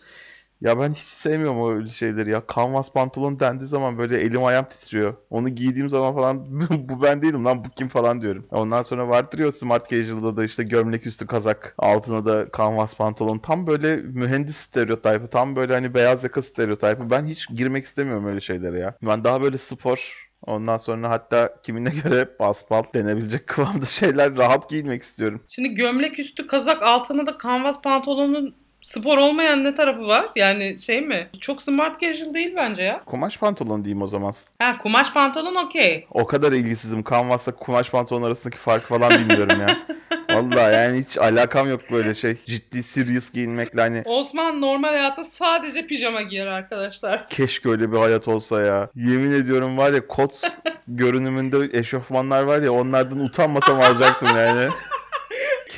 [0.61, 2.43] Ya ben hiç sevmiyorum öyle şeyleri ya.
[2.55, 5.13] Canvas pantolon dendiği zaman böyle elim ayağım titriyor.
[5.29, 6.45] Onu giydiğim zaman falan
[6.89, 8.47] bu ben değilim lan bu kim falan diyorum.
[8.51, 13.37] Ondan sonra vardır ya smart casual'da da işte gömlek üstü kazak altına da canvas pantolon.
[13.37, 15.27] Tam böyle mühendis stereotipi.
[15.27, 17.09] Tam böyle hani beyaz yaka stereotipi.
[17.09, 18.95] Ben hiç girmek istemiyorum öyle şeylere ya.
[19.01, 25.01] Ben daha böyle spor Ondan sonra hatta kimine göre paspal denebilecek kıvamda şeyler rahat giyinmek
[25.01, 25.41] istiyorum.
[25.47, 30.25] Şimdi gömlek üstü kazak altına da kanvas pantolonun spor olmayan ne tarafı var?
[30.35, 31.29] Yani şey mi?
[31.41, 33.01] Çok smart casual değil bence ya.
[33.05, 34.33] Kumaş pantolon diyeyim o zaman.
[34.59, 36.07] Ha kumaş pantolon okey.
[36.11, 37.03] O kadar ilgisizim.
[37.09, 39.77] Canvas'la kumaş pantolon arasındaki fark falan bilmiyorum ya.
[40.35, 42.35] Vallahi yani hiç alakam yok böyle şey.
[42.45, 47.29] Ciddi serious giyinmekle hani Osman normal hayatta sadece pijama giyer arkadaşlar.
[47.29, 48.89] keşke öyle bir hayat olsa ya.
[48.95, 50.41] Yemin ediyorum var ya kot
[50.87, 54.69] görünümünde eşofmanlar var ya onlardan utanmasam alacaktım yani.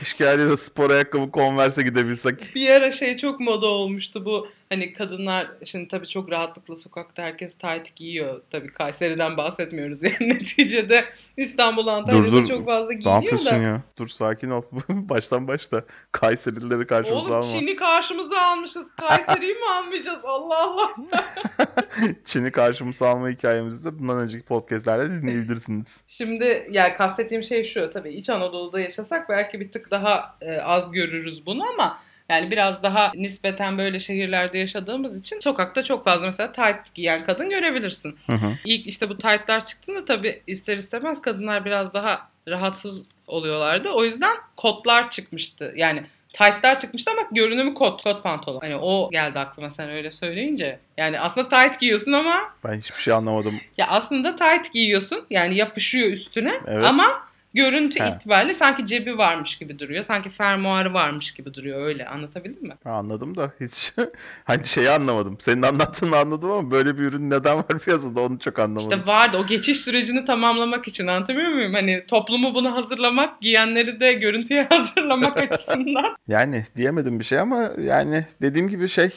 [0.04, 2.36] Keşke her yere spor ayakkabı Converse'e gidebilsek.
[2.56, 4.48] Bir ara şey çok moda olmuştu bu.
[4.74, 8.42] Hani kadınlar şimdi tabii çok rahatlıkla sokakta herkes tight giyiyor.
[8.52, 11.06] Tabii Kayseri'den bahsetmiyoruz yani neticede
[11.38, 12.48] İstanbul Antalya'da dur.
[12.48, 13.82] çok fazla Ne giyiniyor yapıyorsun ya?
[14.00, 14.62] Dur sakin ol.
[14.90, 15.84] Baştan başla.
[16.12, 17.60] Kayserilileri karşımıza Oğlum alma.
[17.60, 18.88] Çin'i karşımıza almışız.
[18.96, 20.20] Kayseri'yi mi almayacağız?
[20.24, 20.96] Allah Allah.
[22.26, 26.04] Çin'i karşımıza alma hikayemizi de bundan önceki podcastlerde dinleyebilirsiniz.
[26.08, 30.92] Şimdi yani kastettiğim şey şu tabii İç Anadolu'da yaşasak belki bir tık daha e, az
[30.92, 36.52] görürüz bunu ama yani biraz daha nispeten böyle şehirlerde yaşadığımız için sokakta çok fazla mesela
[36.52, 38.18] tight giyen kadın görebilirsin.
[38.28, 38.58] Hı hı.
[38.66, 43.90] İlk işte bu tight'lar çıktığında tabii ister istemez kadınlar biraz daha rahatsız oluyorlardı.
[43.90, 45.74] O yüzden kotlar çıkmıştı.
[45.76, 48.60] Yani tight'lar çıkmıştı ama görünümü kot, kot pantolon.
[48.60, 50.80] Hani o geldi aklıma sen öyle söyleyince.
[50.98, 53.60] Yani aslında tight giyiyorsun ama Ben hiçbir şey anlamadım.
[53.78, 55.26] ya aslında tight giyiyorsun.
[55.30, 56.86] Yani yapışıyor üstüne Evet.
[56.86, 57.06] ama
[57.54, 58.10] görüntü He.
[58.10, 60.04] itibariyle sanki cebi varmış gibi duruyor.
[60.04, 62.08] Sanki fermuarı varmış gibi duruyor öyle.
[62.08, 62.74] Anlatabildim mi?
[62.86, 63.94] Anladım da hiç
[64.44, 65.38] hani şeyi anlamadım.
[65.40, 69.00] Senin anlattığını anladım ama böyle bir ürün neden var piyasada onu çok anlamadım.
[69.00, 71.74] İşte vardı o geçiş sürecini tamamlamak için anlatabiliyor muyum?
[71.74, 76.16] Hani toplumu bunu hazırlamak, giyenleri de görüntüye hazırlamak açısından.
[76.28, 79.10] Yani diyemedim bir şey ama yani dediğim gibi şey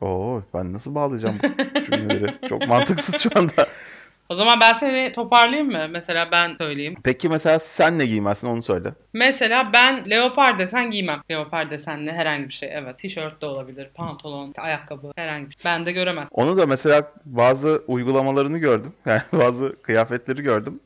[0.00, 2.32] Oo ben nasıl bağlayacağım bu cümleleri?
[2.48, 3.66] Çok mantıksız şu anda.
[4.32, 5.86] O zaman ben seni toparlayayım mı?
[5.90, 6.94] Mesela ben söyleyeyim.
[7.04, 8.88] Peki mesela sen ne giymezsin onu söyle.
[9.12, 11.20] Mesela ben leopar desen giymem.
[11.30, 12.68] Leopar desenli herhangi bir şey.
[12.72, 12.98] Evet.
[12.98, 13.90] Tişört de olabilir.
[13.94, 15.72] Pantolon, ayakkabı herhangi bir şey.
[15.72, 16.28] Ben de göremez.
[16.30, 18.92] Onu da mesela bazı uygulamalarını gördüm.
[19.06, 20.80] Yani bazı kıyafetleri gördüm.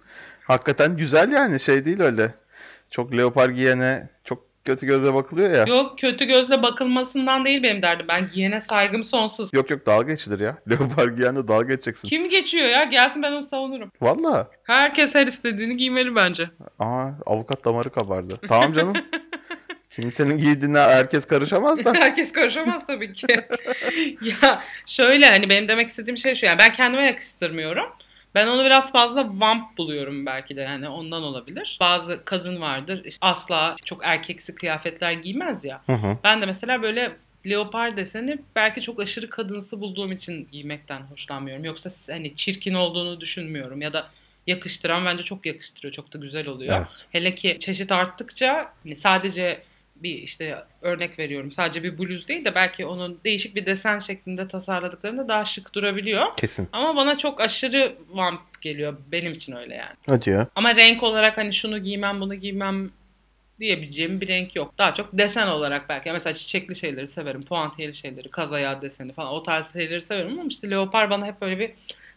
[0.45, 2.35] Hakikaten güzel yani şey değil öyle.
[2.91, 5.65] Çok leopar giyene çok kötü göze bakılıyor ya.
[5.65, 8.07] Yok Yok kötü gözle bakılmasından değil benim derdim.
[8.09, 9.51] Ben giyene saygım sonsuz.
[9.53, 10.59] yok, dalga geçilir ya.
[10.71, 12.09] Leopar giyen de dalga geçeceksin.
[12.09, 12.85] Kim geçiyor ya?
[12.85, 13.93] Gelsin ben onu savunurum.
[14.01, 14.51] Valla.
[14.63, 16.51] Herkes her istediğini giymeli bence.
[16.79, 18.41] Aa avukat damarı kabardı.
[18.49, 18.95] Tamam canım.
[19.91, 21.95] Kimsenin giydiğine herkes karışamaz da.
[21.95, 23.27] Herkes karışamaz tabii ki.
[24.21, 27.87] ya şöyle hani benim demek istediğim şey şu yani ben kendime yakıştırmıyorum.
[28.37, 31.77] Ben onu biraz fazla vamp buluyorum belki de yani ondan olabilir.
[31.81, 35.83] Bazı kadın vardır işte asla çok erkeksi kıyafetler giymez ya.
[35.87, 36.19] Hı hı.
[36.25, 41.65] Ben de mesela böyle leopar deseni belki çok aşırı kadınsı bulduğum için giymekten hoşlanmıyorum.
[41.65, 44.11] Yoksa hani çirkin olduğunu düşünmüyorum ya da
[44.47, 45.95] yakıştıran bence çok yakıştırıyor.
[45.95, 46.77] Çok da güzel oluyor.
[46.77, 47.07] Evet.
[47.11, 49.63] Hele ki çeşit arttıkça hani sadece
[50.03, 51.51] bir işte örnek veriyorum.
[51.51, 56.27] Sadece bir bluz değil de belki onun değişik bir desen şeklinde tasarladıklarında daha şık durabiliyor.
[56.37, 56.69] Kesin.
[56.73, 58.97] Ama bana çok aşırı vamp geliyor.
[59.13, 59.95] Benim için öyle yani.
[60.07, 60.49] Hadi ya.
[60.55, 62.91] Ama renk olarak hani şunu giymem bunu giymem
[63.61, 64.75] diyebileceğim bir renk yok.
[64.79, 66.13] Daha çok desen olarak belki.
[66.13, 67.43] Mesela çiçekli şeyleri severim.
[67.45, 71.41] Puantiyeli şeyleri, kaz ayağı deseni falan o tarz şeyleri severim ama işte leopar bana hep
[71.41, 71.71] böyle bir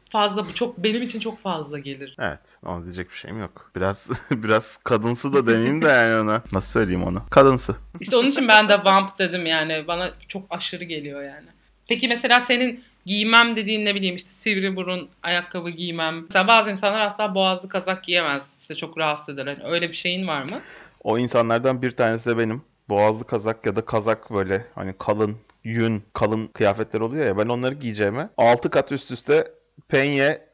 [0.10, 2.16] fazla çok benim için çok fazla gelir.
[2.20, 2.58] Evet.
[2.66, 3.72] Ona diyecek bir şeyim yok.
[3.76, 6.42] Biraz biraz kadınsı da demeyeyim de yani ona.
[6.54, 7.22] Nasıl söyleyeyim onu?
[7.30, 7.76] Kadınsı.
[8.00, 9.88] İşte onun için ben de vamp dedim yani.
[9.88, 11.48] Bana çok aşırı geliyor yani.
[11.88, 16.22] Peki mesela senin giymem dediğin ne bileyim işte sivri burun ayakkabı giymem.
[16.22, 18.44] Mesela bazı insanlar asla boğazlı kazak giyemez.
[18.62, 19.48] İşte çok rahatsız eder.
[19.48, 20.62] Hani öyle bir şeyin var mı?
[21.04, 22.62] O insanlardan bir tanesi de benim.
[22.90, 27.76] Boğazlı kazak ya da kazak böyle hani kalın, yün, kalın kıyafetler oluyor ya ben onları
[27.76, 29.48] giyeceğime 6 kat üst üste
[29.88, 30.50] penye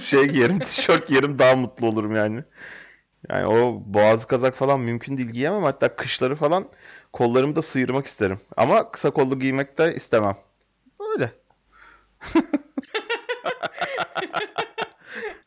[0.00, 2.44] şey giyerim, tişört giyerim daha mutlu olurum yani.
[3.30, 5.62] Yani o boğazlı kazak falan mümkün değil giyemem.
[5.62, 6.68] Hatta kışları falan
[7.12, 8.40] kollarımı da sıyırmak isterim.
[8.56, 10.36] Ama kısa kollu giymek de istemem.
[11.00, 11.32] Öyle.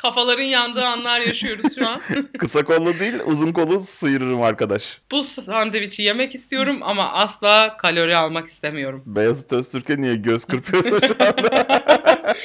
[0.02, 2.02] Kafaların yandığı anlar yaşıyoruz şu an.
[2.38, 5.02] Kısa kollu değil, uzun kollu sıyırırım arkadaş.
[5.12, 9.04] Bu sandviçi yemek istiyorum ama asla kalori almak istemiyorum.
[9.06, 11.66] Beyazıt Öztürk'e niye göz kırpıyorsun şu anda?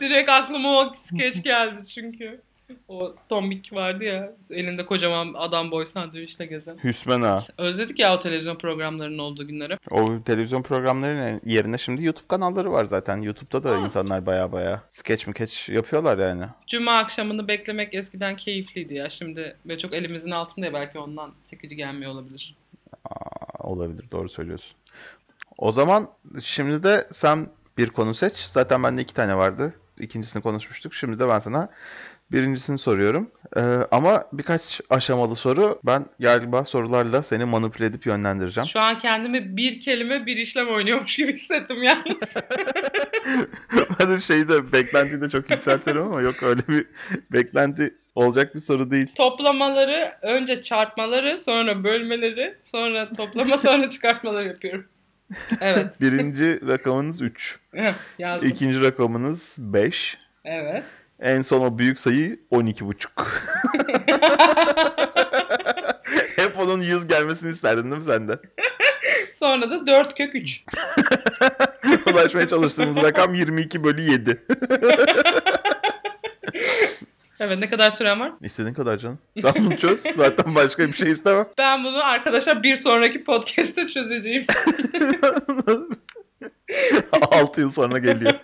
[0.00, 2.40] Direkt aklıma o skeç geldi çünkü.
[2.88, 6.76] O tombik vardı ya elinde kocaman adam boy sandviçle gezen.
[6.84, 7.44] Hüsmen ha.
[7.58, 9.78] Özledik ya o televizyon programlarının olduğu günleri.
[9.90, 13.16] O televizyon programlarının yerine şimdi YouTube kanalları var zaten.
[13.22, 13.78] YouTube'da da Aa.
[13.78, 16.44] insanlar baya baya sketch mi keç yapıyorlar yani.
[16.66, 19.10] Cuma akşamını beklemek eskiden keyifliydi ya.
[19.10, 22.54] Şimdi böyle çok elimizin altında ya belki ondan çekici gelmiyor olabilir.
[23.04, 24.76] Aa, olabilir doğru söylüyorsun.
[25.58, 26.08] O zaman
[26.42, 28.32] şimdi de sen bir konu seç.
[28.32, 29.74] Zaten bende iki tane vardı.
[29.98, 30.94] İkincisini konuşmuştuk.
[30.94, 31.68] Şimdi de ben sana
[32.32, 33.30] birincisini soruyorum.
[33.56, 35.80] Ee, ama birkaç aşamalı soru.
[35.84, 38.68] Ben galiba sorularla seni manipüle edip yönlendireceğim.
[38.68, 42.34] Şu an kendimi bir kelime bir işlem oynuyormuş gibi hissettim yalnız.
[44.08, 46.86] de şeyi de beklentiyi de çok yükseltirim ama yok öyle bir
[47.32, 49.06] beklenti olacak bir soru değil.
[49.14, 54.84] Toplamaları, önce çarpmaları, sonra bölmeleri, sonra toplama, sonra çıkartmaları yapıyorum.
[55.60, 56.00] Evet.
[56.00, 57.58] Birinci rakamınız 3.
[58.18, 58.48] Yazdım.
[58.48, 60.18] İkinci rakamınız 5.
[60.44, 60.82] Evet.
[61.22, 63.08] En son o büyük sayı 12,5.
[66.36, 68.38] Hep onun 100 gelmesini isterdin değil mi sen de?
[69.38, 70.64] Sonra da 4 kök 3.
[72.12, 74.42] Ulaşmaya çalıştığımız rakam 22 bölü 7.
[77.40, 78.32] Evet ne kadar süren var?
[78.40, 79.18] İstediğin kadar canım.
[79.42, 80.02] Sen bunu çöz.
[80.16, 81.46] Zaten başka bir şey istemem.
[81.58, 84.44] Ben bunu arkadaşlar bir sonraki podcast'te çözeceğim.
[87.12, 88.34] 6 yıl sonra geliyor.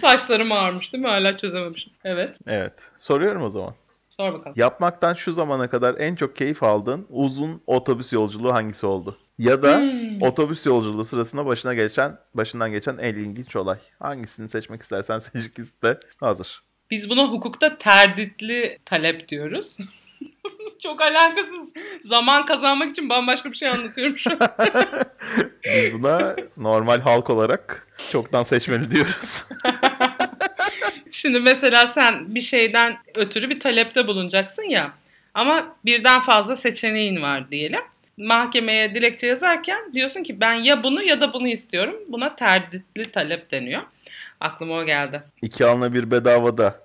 [0.00, 1.08] Saçlarım ağarmış değil mi?
[1.10, 1.92] Hala çözememişim.
[2.04, 2.36] Evet.
[2.46, 2.90] Evet.
[2.96, 3.74] Soruyorum o zaman.
[4.16, 4.52] Sor bakalım.
[4.56, 9.18] Yapmaktan şu zamana kadar en çok keyif aldığın uzun otobüs yolculuğu hangisi oldu?
[9.38, 10.22] Ya da Hmm.
[10.22, 13.78] otobüs yolculuğu sırasında başına geçen, başından geçen en ilginç olay.
[13.98, 16.60] Hangisini seçmek istersen seç ikisi de hazır.
[16.90, 19.66] Biz buna hukukta terditli talep diyoruz.
[20.82, 21.68] Çok alakasız.
[22.04, 24.38] Zaman kazanmak için bambaşka bir şey anlatıyorum şu an.
[25.64, 29.44] Biz buna normal halk olarak çoktan seçmeli diyoruz.
[31.10, 34.92] Şimdi mesela sen bir şeyden ötürü bir talepte bulunacaksın ya.
[35.34, 37.80] Ama birden fazla seçeneğin var diyelim.
[38.16, 41.94] Mahkemeye dilekçe yazarken diyorsun ki ben ya bunu ya da bunu istiyorum.
[42.08, 43.82] Buna terditli talep deniyor.
[44.40, 45.22] Aklıma o geldi.
[45.42, 46.80] İki alına bir bedavada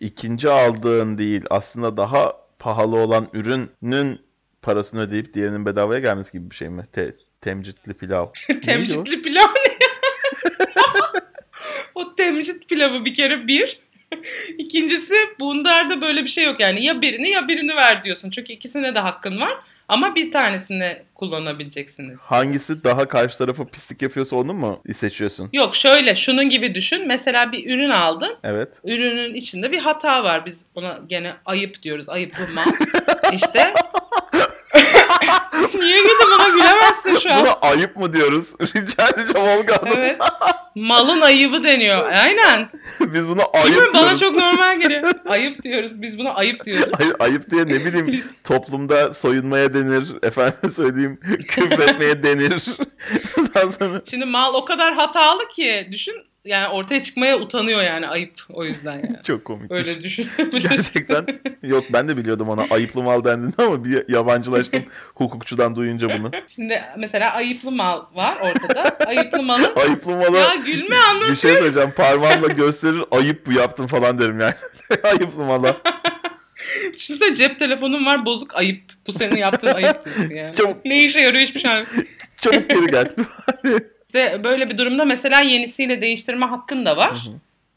[0.00, 4.20] ikinci aldığın değil aslında daha pahalı olan ürünün
[4.62, 6.84] parasını ödeyip diğerinin bedavaya gelmesi gibi bir şey mi?
[6.92, 8.26] Te- temcitli pilav.
[8.64, 9.76] Temcitli pilav ne
[11.94, 13.80] o temcit pilavı bir kere bir.
[14.58, 18.30] İkincisi bunlarda böyle bir şey yok yani ya birini ya birini ver diyorsun.
[18.30, 19.54] Çünkü ikisine de hakkın var
[19.88, 22.18] ama bir tanesini kullanabileceksiniz.
[22.20, 25.48] Hangisi daha karşı tarafa pislik yapıyorsa onu mu seçiyorsun?
[25.52, 27.06] Yok şöyle şunun gibi düşün.
[27.06, 28.36] Mesela bir ürün aldın.
[28.44, 28.80] Evet.
[28.84, 30.46] Ürünün içinde bir hata var.
[30.46, 32.08] Biz buna gene ayıp diyoruz.
[32.08, 32.72] Ayıplı mal.
[33.32, 33.74] İşte
[36.26, 37.40] buna gülemezsin şu an.
[37.44, 38.54] Buna ayıp mı diyoruz?
[38.60, 39.98] Rica edeceğim Olga Hanım.
[39.98, 40.18] Evet.
[40.74, 42.08] Malın ayıbı deniyor.
[42.08, 42.68] Aynen.
[43.00, 43.92] Biz buna ayıp Değil mi?
[43.92, 43.94] diyoruz.
[44.10, 45.02] Bana çok normal geliyor.
[45.28, 46.02] Ayıp diyoruz.
[46.02, 46.92] Biz buna ayıp diyoruz.
[46.98, 50.06] Hayır, ayıp diye ne bileyim toplumda soyunmaya denir.
[50.22, 52.62] Efendim söyleyeyim küfretmeye denir.
[53.78, 56.14] Sonra Şimdi mal o kadar hatalı ki düşün
[56.46, 59.22] yani ortaya çıkmaya utanıyor yani ayıp o yüzden yani.
[59.26, 59.70] çok komik.
[59.72, 60.28] Öyle düşün.
[60.52, 61.26] Gerçekten.
[61.62, 64.82] Yok ben de biliyordum ona ayıplı mal dendiğini ama bir yabancılaştım
[65.14, 66.30] hukukçudan duyunca bunu.
[66.48, 68.96] Şimdi mesela ayıplı mal var ortada.
[69.06, 71.30] Ayıplı malın Ayıplı ya malı gülme anlat.
[71.30, 74.54] bir şey söyleyeceğim parmağımla gösterir ayıp bu yaptım falan derim yani.
[75.02, 75.76] ayıplı mala.
[76.94, 78.82] Düşünsene cep telefonun var bozuk ayıp.
[79.06, 79.96] Bu senin yaptığın ayıp
[80.30, 80.54] yani.
[80.54, 80.84] Çabuk.
[80.84, 81.84] Ne işe yarıyor hiçbir şey.
[82.36, 83.08] Çabuk geri gel.
[84.16, 87.10] İşte böyle bir durumda mesela yenisiyle değiştirme hakkın da var.
[87.10, 87.34] Hı hı.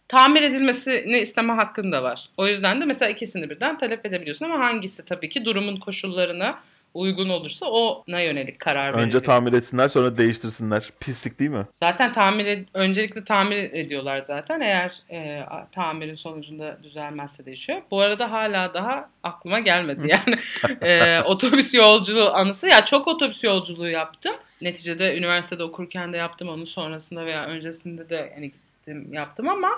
[0.08, 2.30] Tamir edilmesini isteme hakkın da var.
[2.38, 6.60] O yüzden de mesela ikisini birden talep edebiliyorsun ama hangisi tabii ki durumun koşullarına
[6.94, 9.24] uygun olursa ona yönelik karar Önce veriliyor.
[9.24, 10.90] tamir etsinler sonra değiştirsinler.
[11.00, 11.66] Pislik değil mi?
[11.84, 17.82] Zaten tamir ed- öncelikle tamir ediyorlar zaten eğer e, tamirin sonucunda düzelmezse değişiyor.
[17.92, 20.40] Bu arada hala daha aklıma gelmedi yani
[20.82, 24.36] e, otobüs yolculuğu anısı ya çok otobüs yolculuğu yaptım.
[24.62, 29.70] Neticede üniversitede okurken de yaptım onun sonrasında veya öncesinde de yani gittim yaptım ama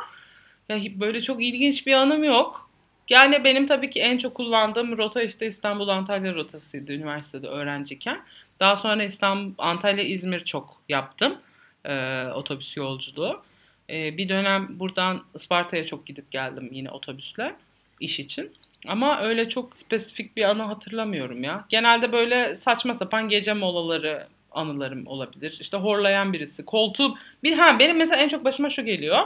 [0.69, 2.70] ya böyle çok ilginç bir anım yok.
[3.12, 8.21] Yani benim tabii ki en çok kullandığım rota işte İstanbul Antalya rotasıydı üniversitede öğrenciyken.
[8.60, 11.38] Daha sonra İstanbul, Antalya, İzmir çok yaptım
[11.86, 13.41] e, otobüs yolculuğu.
[13.89, 17.56] E, bir dönem buradan Isparta'ya çok gidip geldim yine otobüsle
[18.00, 18.52] iş için.
[18.88, 21.65] Ama öyle çok spesifik bir anı hatırlamıyorum ya.
[21.69, 25.58] Genelde böyle saçma sapan gece molaları anılarım olabilir.
[25.60, 29.26] İşte horlayan birisi, koltuğu bir ha benim mesela en çok başıma şu geliyor.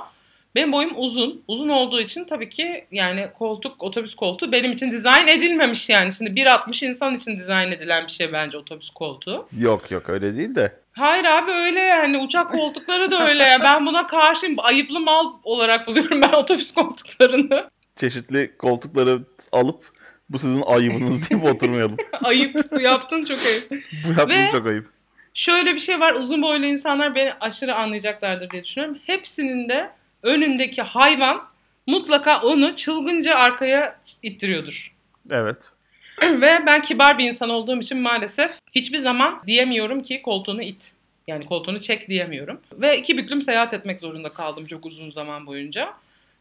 [0.56, 1.44] Benim boyum uzun.
[1.48, 6.14] Uzun olduğu için tabii ki yani koltuk, otobüs koltuğu benim için dizayn edilmemiş yani.
[6.14, 9.46] Şimdi 1.60 insan için dizayn edilen bir şey bence otobüs koltuğu.
[9.60, 10.80] Yok yok öyle değil de.
[10.94, 13.60] Hayır abi öyle yani uçak koltukları da öyle ya.
[13.64, 14.56] Ben buna karşıyım.
[14.58, 17.70] Ayıplı mal olarak buluyorum ben otobüs koltuklarını.
[17.96, 19.20] Çeşitli koltukları
[19.52, 19.84] alıp
[20.30, 21.98] bu sizin ayıbınız deyip oturmayalım.
[22.24, 22.72] Ayıp.
[22.72, 23.84] Bu yaptın çok ayıp.
[24.06, 24.88] Bu yaptığınız Ve- çok ayıp.
[25.34, 26.14] Şöyle bir şey var.
[26.14, 28.98] Uzun boylu insanlar beni aşırı anlayacaklardır diye düşünüyorum.
[29.06, 29.90] Hepsinin de
[30.26, 31.44] önündeki hayvan
[31.88, 34.94] mutlaka onu çılgınca arkaya ittiriyordur.
[35.30, 35.72] Evet.
[36.22, 40.92] Ve ben kibar bir insan olduğum için maalesef hiçbir zaman diyemiyorum ki koltuğunu it.
[41.28, 42.62] Yani koltuğunu çek diyemiyorum.
[42.74, 45.94] Ve iki büklüm seyahat etmek zorunda kaldım çok uzun zaman boyunca.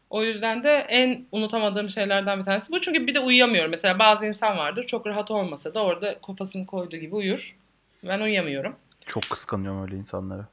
[0.09, 2.81] O yüzden de en unutamadığım şeylerden bir tanesi bu.
[2.81, 3.71] Çünkü bir de uyuyamıyorum.
[3.71, 7.55] Mesela bazı insan vardır çok rahat olmasa da orada kafasını koyduğu gibi uyur.
[8.03, 8.75] Ben uyuyamıyorum.
[9.05, 10.45] Çok kıskanıyorum öyle insanları.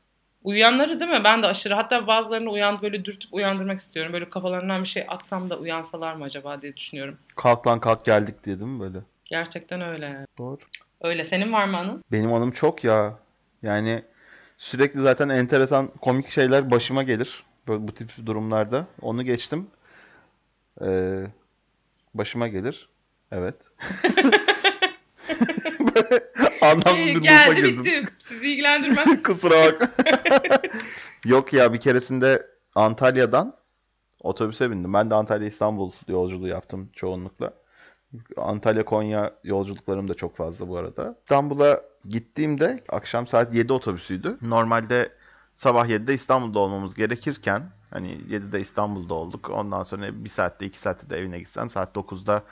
[0.44, 1.24] Uyuyanları değil mi?
[1.24, 1.74] Ben de aşırı.
[1.74, 4.12] Hatta bazılarını uyan böyle dürtüp uyandırmak istiyorum.
[4.12, 7.18] Böyle kafalarından bir şey atsam da uyansalar mı acaba diye düşünüyorum.
[7.36, 8.98] Kalk lan kalk geldik diye değil mi böyle?
[9.24, 10.26] Gerçekten öyle.
[10.38, 10.58] Doğru.
[11.00, 11.24] Öyle.
[11.24, 12.04] Senin var mı anın?
[12.12, 13.18] Benim anım çok ya.
[13.62, 14.02] Yani
[14.56, 17.42] sürekli zaten enteresan komik şeyler başıma gelir.
[17.68, 18.86] Böyle bu tip durumlarda.
[19.02, 19.66] Onu geçtim.
[20.84, 21.26] Ee,
[22.14, 22.88] başıma gelir.
[23.32, 23.56] Evet.
[26.70, 27.84] Anlamsız bir loop'a Geldi girdim.
[27.84, 28.12] bitti.
[28.18, 29.22] Sizi ilgilendirmez.
[29.24, 29.88] Kusura bakma.
[31.24, 33.54] Yok ya bir keresinde Antalya'dan
[34.20, 34.92] otobüse bindim.
[34.92, 37.52] Ben de Antalya İstanbul yolculuğu yaptım çoğunlukla.
[38.36, 41.16] Antalya Konya yolculuklarım da çok fazla bu arada.
[41.22, 44.38] İstanbul'a gittiğimde akşam saat 7 otobüsüydü.
[44.42, 45.12] Normalde
[45.54, 49.50] sabah 7'de İstanbul'da olmamız gerekirken hani 7'de İstanbul'da olduk.
[49.50, 52.42] Ondan sonra bir saatte 2 saatte de evine gitsen saat 9'da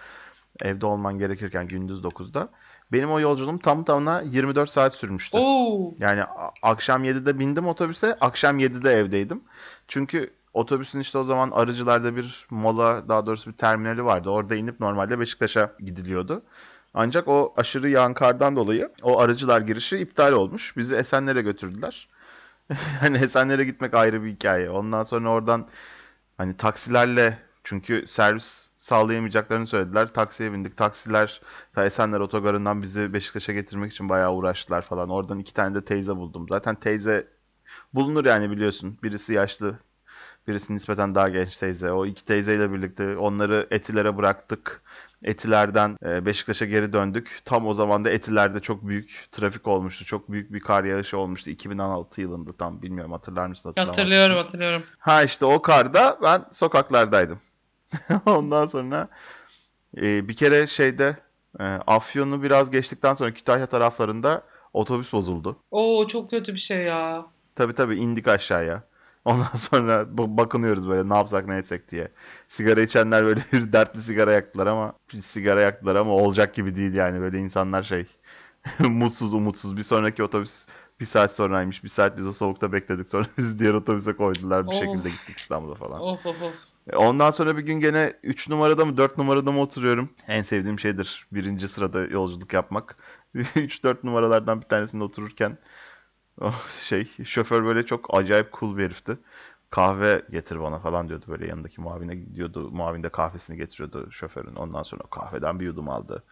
[0.62, 2.48] evde olman gerekirken gündüz 9'da.
[2.92, 5.38] Benim o yolculuğum tam tamına 24 saat sürmüştü.
[5.38, 5.94] Oo.
[5.98, 6.22] Yani
[6.62, 9.42] akşam 7'de bindim otobüse, akşam 7'de evdeydim.
[9.88, 14.30] Çünkü otobüsün işte o zaman Arıcılar'da bir mola, daha doğrusu bir terminali vardı.
[14.30, 16.42] Orada inip normalde Beşiktaş'a gidiliyordu.
[16.94, 20.76] Ancak o aşırı yağan kardan dolayı o Arıcılar girişi iptal olmuş.
[20.76, 22.08] Bizi Esenler'e götürdüler.
[23.00, 24.70] Hani Esenler'e gitmek ayrı bir hikaye.
[24.70, 25.68] Ondan sonra oradan
[26.38, 30.08] hani taksilerle çünkü servis sağlayamayacaklarını söylediler.
[30.08, 30.76] Taksiye bindik.
[30.76, 31.40] Taksiler
[31.72, 35.10] ta Esenler Otogarı'ndan bizi Beşiktaş'a getirmek için bayağı uğraştılar falan.
[35.10, 36.46] Oradan iki tane de teyze buldum.
[36.48, 37.28] Zaten teyze
[37.94, 38.98] bulunur yani biliyorsun.
[39.02, 39.78] Birisi yaşlı,
[40.48, 41.92] birisi nispeten daha genç teyze.
[41.92, 44.82] O iki teyzeyle birlikte onları Etiler'e bıraktık.
[45.22, 47.40] Etiler'den e, Beşiktaş'a geri döndük.
[47.44, 50.04] Tam o zaman da Etiler'de çok büyük trafik olmuştu.
[50.04, 51.50] Çok büyük bir kar yağışı olmuştu.
[51.50, 53.74] 2016 yılında tam bilmiyorum hatırlar mısın?
[53.76, 54.82] Hatırlıyorum hatırlıyorum.
[54.98, 57.38] Ha işte o karda ben sokaklardaydım.
[58.26, 59.08] Ondan sonra
[59.96, 61.16] e, bir kere şeyde
[61.60, 65.56] e, Afyon'u biraz geçtikten sonra Kütahya taraflarında otobüs bozuldu.
[65.70, 67.26] Oo çok kötü bir şey ya.
[67.54, 68.82] Tabii tabii indik aşağıya.
[69.24, 72.08] Ondan sonra ba- bakınıyoruz böyle ne yapsak ne etsek diye.
[72.48, 76.94] Sigara içenler böyle bir dertli sigara yaktılar ama bir sigara yaktılar ama olacak gibi değil
[76.94, 78.06] yani böyle insanlar şey
[78.78, 79.76] Mutsuz umutsuz.
[79.76, 80.66] Bir sonraki otobüs
[81.00, 81.84] bir saat sonraymış.
[81.84, 83.08] Bir saat biz o soğukta bekledik.
[83.08, 84.66] Sonra bizi diğer otobüse koydular.
[84.66, 84.78] Bir Of.
[84.78, 86.02] şekilde gittik İstanbul'a falan.
[86.02, 86.54] Of of of.
[86.92, 90.10] E, Ondan sonra bir gün gene 3 numarada mı 4 numarada mı oturuyorum.
[90.28, 92.96] En sevdiğim şeydir birinci sırada yolculuk yapmak.
[93.34, 95.58] 3-4 numaralardan bir tanesinde otururken
[96.40, 99.18] oh, şey şoför böyle çok acayip cool bir herifti.
[99.70, 102.70] Kahve getir bana falan diyordu böyle yanındaki muavine gidiyordu.
[102.70, 104.54] Muavin de kahvesini getiriyordu şoförün.
[104.54, 106.22] Ondan sonra kahveden bir yudum aldı.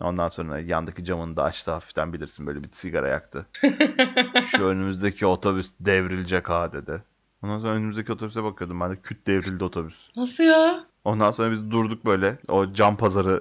[0.00, 3.46] Ondan sonra yandaki camını da açtı hafiften bilirsin böyle bir sigara yaktı.
[4.44, 7.02] Şu önümüzdeki otobüs devrilecek ha dedi.
[7.42, 10.10] Ondan sonra önümüzdeki otobüse bakıyordum ben de küt devrildi otobüs.
[10.16, 10.86] Nasıl ya?
[11.04, 12.38] Ondan sonra biz durduk böyle.
[12.48, 13.40] O cam pazarı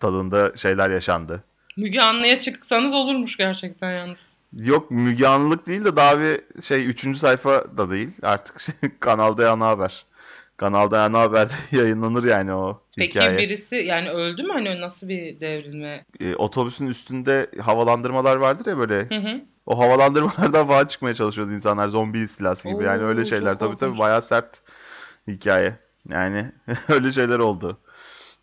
[0.00, 1.44] tadında şeyler yaşandı.
[1.76, 4.36] Müge Anlı'ya çıksanız olurmuş gerçekten yalnız.
[4.52, 7.16] Yok Müge Anlılık değil de daha bir şey 3.
[7.16, 8.10] sayfa da değil.
[8.22, 10.04] Artık şey, Kanalda Ana Haber.
[10.56, 13.38] Kanalda Ana Haber'de yayınlanır yani o Peki hikaye.
[13.38, 16.04] birisi yani öldü mü hani nasıl bir devrilme?
[16.20, 19.08] Ee, otobüsün üstünde havalandırmalar vardır ya böyle.
[19.08, 19.40] Hı hı.
[19.66, 22.84] O havalandırmalardan falan çıkmaya çalışıyordu insanlar zombi istilası gibi.
[22.84, 24.62] Yani Oo, öyle çok şeyler tabii tabii bayağı sert
[25.28, 25.78] hikaye.
[26.08, 26.52] Yani
[26.88, 27.78] öyle şeyler oldu.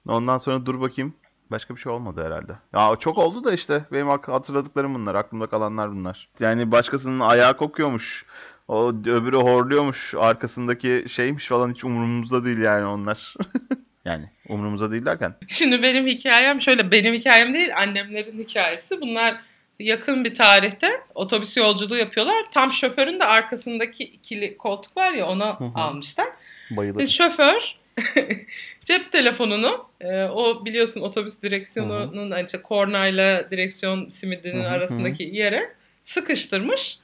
[0.07, 1.13] Ondan sonra dur bakayım.
[1.51, 2.53] Başka bir şey olmadı herhalde.
[2.73, 5.15] Ya çok oldu da işte benim hatırladıklarım bunlar.
[5.15, 6.29] Aklımda kalanlar bunlar.
[6.39, 8.25] Yani başkasının ayağı kokuyormuş.
[8.67, 10.13] O öbürü horluyormuş.
[10.17, 13.33] Arkasındaki şeymiş falan hiç umurumuzda değil yani onlar.
[14.05, 15.35] yani umurumuzda değil derken.
[15.47, 19.01] Şimdi benim hikayem şöyle benim hikayem değil annemlerin hikayesi.
[19.01, 19.41] Bunlar
[19.79, 22.43] yakın bir tarihte otobüs yolculuğu yapıyorlar.
[22.51, 26.27] Tam şoförün de arkasındaki ikili koltuk var ya ona almışlar.
[26.71, 27.07] Bayılırım.
[27.07, 27.75] Şoför
[28.85, 35.73] cep telefonunu e, o biliyorsun otobüs direksiyonunun hani işte kornayla direksiyon simidinin arasındaki yere
[36.05, 36.99] sıkıştırmış.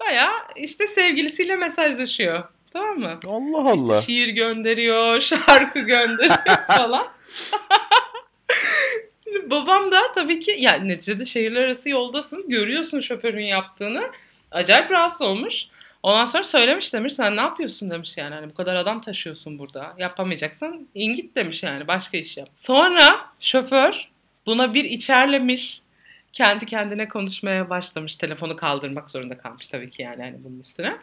[0.00, 2.44] Baya işte sevgilisiyle mesajlaşıyor.
[2.72, 3.18] Tamam mı?
[3.26, 3.98] Allah Allah.
[4.00, 7.06] İşte şiir gönderiyor, şarkı gönderiyor falan.
[9.24, 12.48] Şimdi Babam da tabii ki yani neticede şehirler arası yoldasın.
[12.48, 14.10] Görüyorsun şoförün yaptığını.
[14.50, 15.66] Acayip rahatsız olmuş.
[16.02, 18.34] Ondan sonra söylemiş demiş sen ne yapıyorsun demiş yani.
[18.34, 19.94] Hani bu kadar adam taşıyorsun burada.
[19.98, 21.88] Yapamayacaksan in git demiş yani.
[21.88, 22.48] Başka iş yap.
[22.54, 24.08] Sonra şoför
[24.46, 25.80] buna bir içerlemiş.
[26.34, 28.16] Kendi kendine konuşmaya başlamış.
[28.16, 30.96] Telefonu kaldırmak zorunda kalmış tabii ki yani hani bunun üstüne.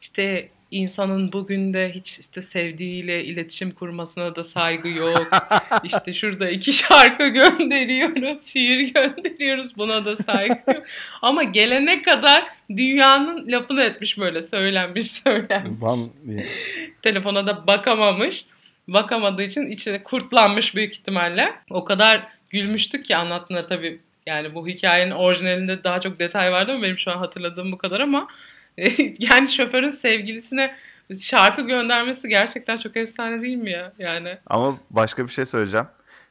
[0.00, 5.28] İşte insanın bugün de hiç işte sevdiğiyle iletişim kurmasına da saygı yok.
[5.84, 10.82] İşte şurada iki şarkı gönderiyoruz, şiir gönderiyoruz buna da saygı yok.
[11.22, 15.82] Ama gelene kadar dünyanın lafını etmiş böyle söylenmiş söylenmiş.
[15.82, 16.10] Lan
[17.02, 18.44] Telefona da bakamamış.
[18.88, 21.54] Bakamadığı için içine kurtlanmış büyük ihtimalle.
[21.70, 24.00] O kadar gülmüştük ki anlattığında tabii.
[24.26, 28.00] Yani bu hikayenin orijinalinde daha çok detay vardı ama benim şu an hatırladığım bu kadar
[28.00, 28.28] ama
[29.18, 30.76] yani şoförün sevgilisine
[31.20, 33.92] şarkı göndermesi gerçekten çok efsane değil mi ya?
[33.98, 35.86] Yani Ama başka bir şey söyleyeceğim.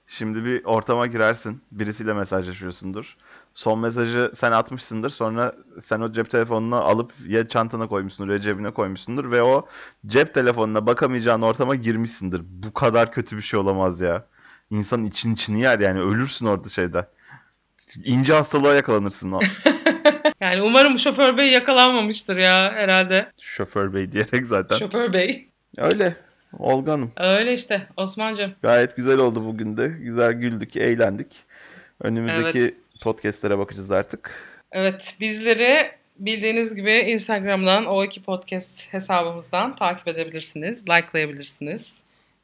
[0.07, 1.61] Şimdi bir ortama girersin.
[1.71, 3.17] Birisiyle mesajlaşıyorsundur.
[3.53, 5.09] Son mesajı sen atmışsındır.
[5.09, 9.31] Sonra sen o cep telefonunu alıp ya çantana koymuşsundur ya cebine koymuşsundur.
[9.31, 9.67] Ve o
[10.05, 12.41] cep telefonuna bakamayacağın ortama girmişsindir.
[12.45, 14.25] Bu kadar kötü bir şey olamaz ya.
[14.69, 15.99] İnsanın için içini yer yani.
[15.99, 17.07] Ölürsün orada şeyde.
[18.05, 19.33] İnce hastalığa yakalanırsın
[20.41, 23.31] yani umarım şoför bey yakalanmamıştır ya herhalde.
[23.39, 24.77] Şoför bey diyerek zaten.
[24.77, 25.47] Şoför bey.
[25.77, 26.15] Öyle.
[26.59, 27.11] Olga Hanım.
[27.17, 28.53] Öyle işte Osman'cığım.
[28.61, 29.91] Gayet güzel oldu bugün de.
[29.99, 31.27] Güzel güldük, eğlendik.
[32.01, 34.31] Önümüzdeki podcastlere bakacağız artık.
[34.71, 40.81] Evet bizleri bildiğiniz gibi Instagram'dan O2 Podcast hesabımızdan takip edebilirsiniz.
[40.89, 41.81] Likelayabilirsiniz.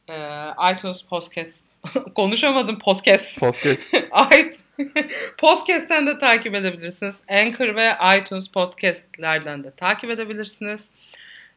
[0.09, 1.57] Ee, iTunes Podcast
[2.15, 3.39] konuşamadım podcast.
[3.39, 3.93] Podcast.
[5.37, 7.15] Podcast'ten de takip edebilirsiniz.
[7.29, 10.81] Anchor ve iTunes Podcast'lerden de takip edebilirsiniz.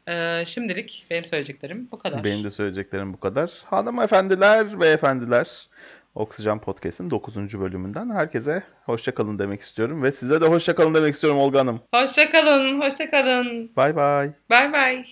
[0.09, 2.25] Ee, şimdilik benim söyleyeceklerim bu kadar.
[2.25, 3.63] Benim de söyleyeceklerim bu kadar.
[3.67, 5.69] Hanımefendiler, beyefendiler.
[6.15, 7.61] Oksijen Podcast'in 9.
[7.61, 10.03] bölümünden herkese hoşça kalın demek istiyorum.
[10.03, 11.81] Ve size de hoşça kalın demek istiyorum Olga Hanım.
[11.95, 13.71] Hoşçakalın, hoşçakalın.
[13.77, 14.33] Bay bay.
[14.51, 15.03] Bay bay.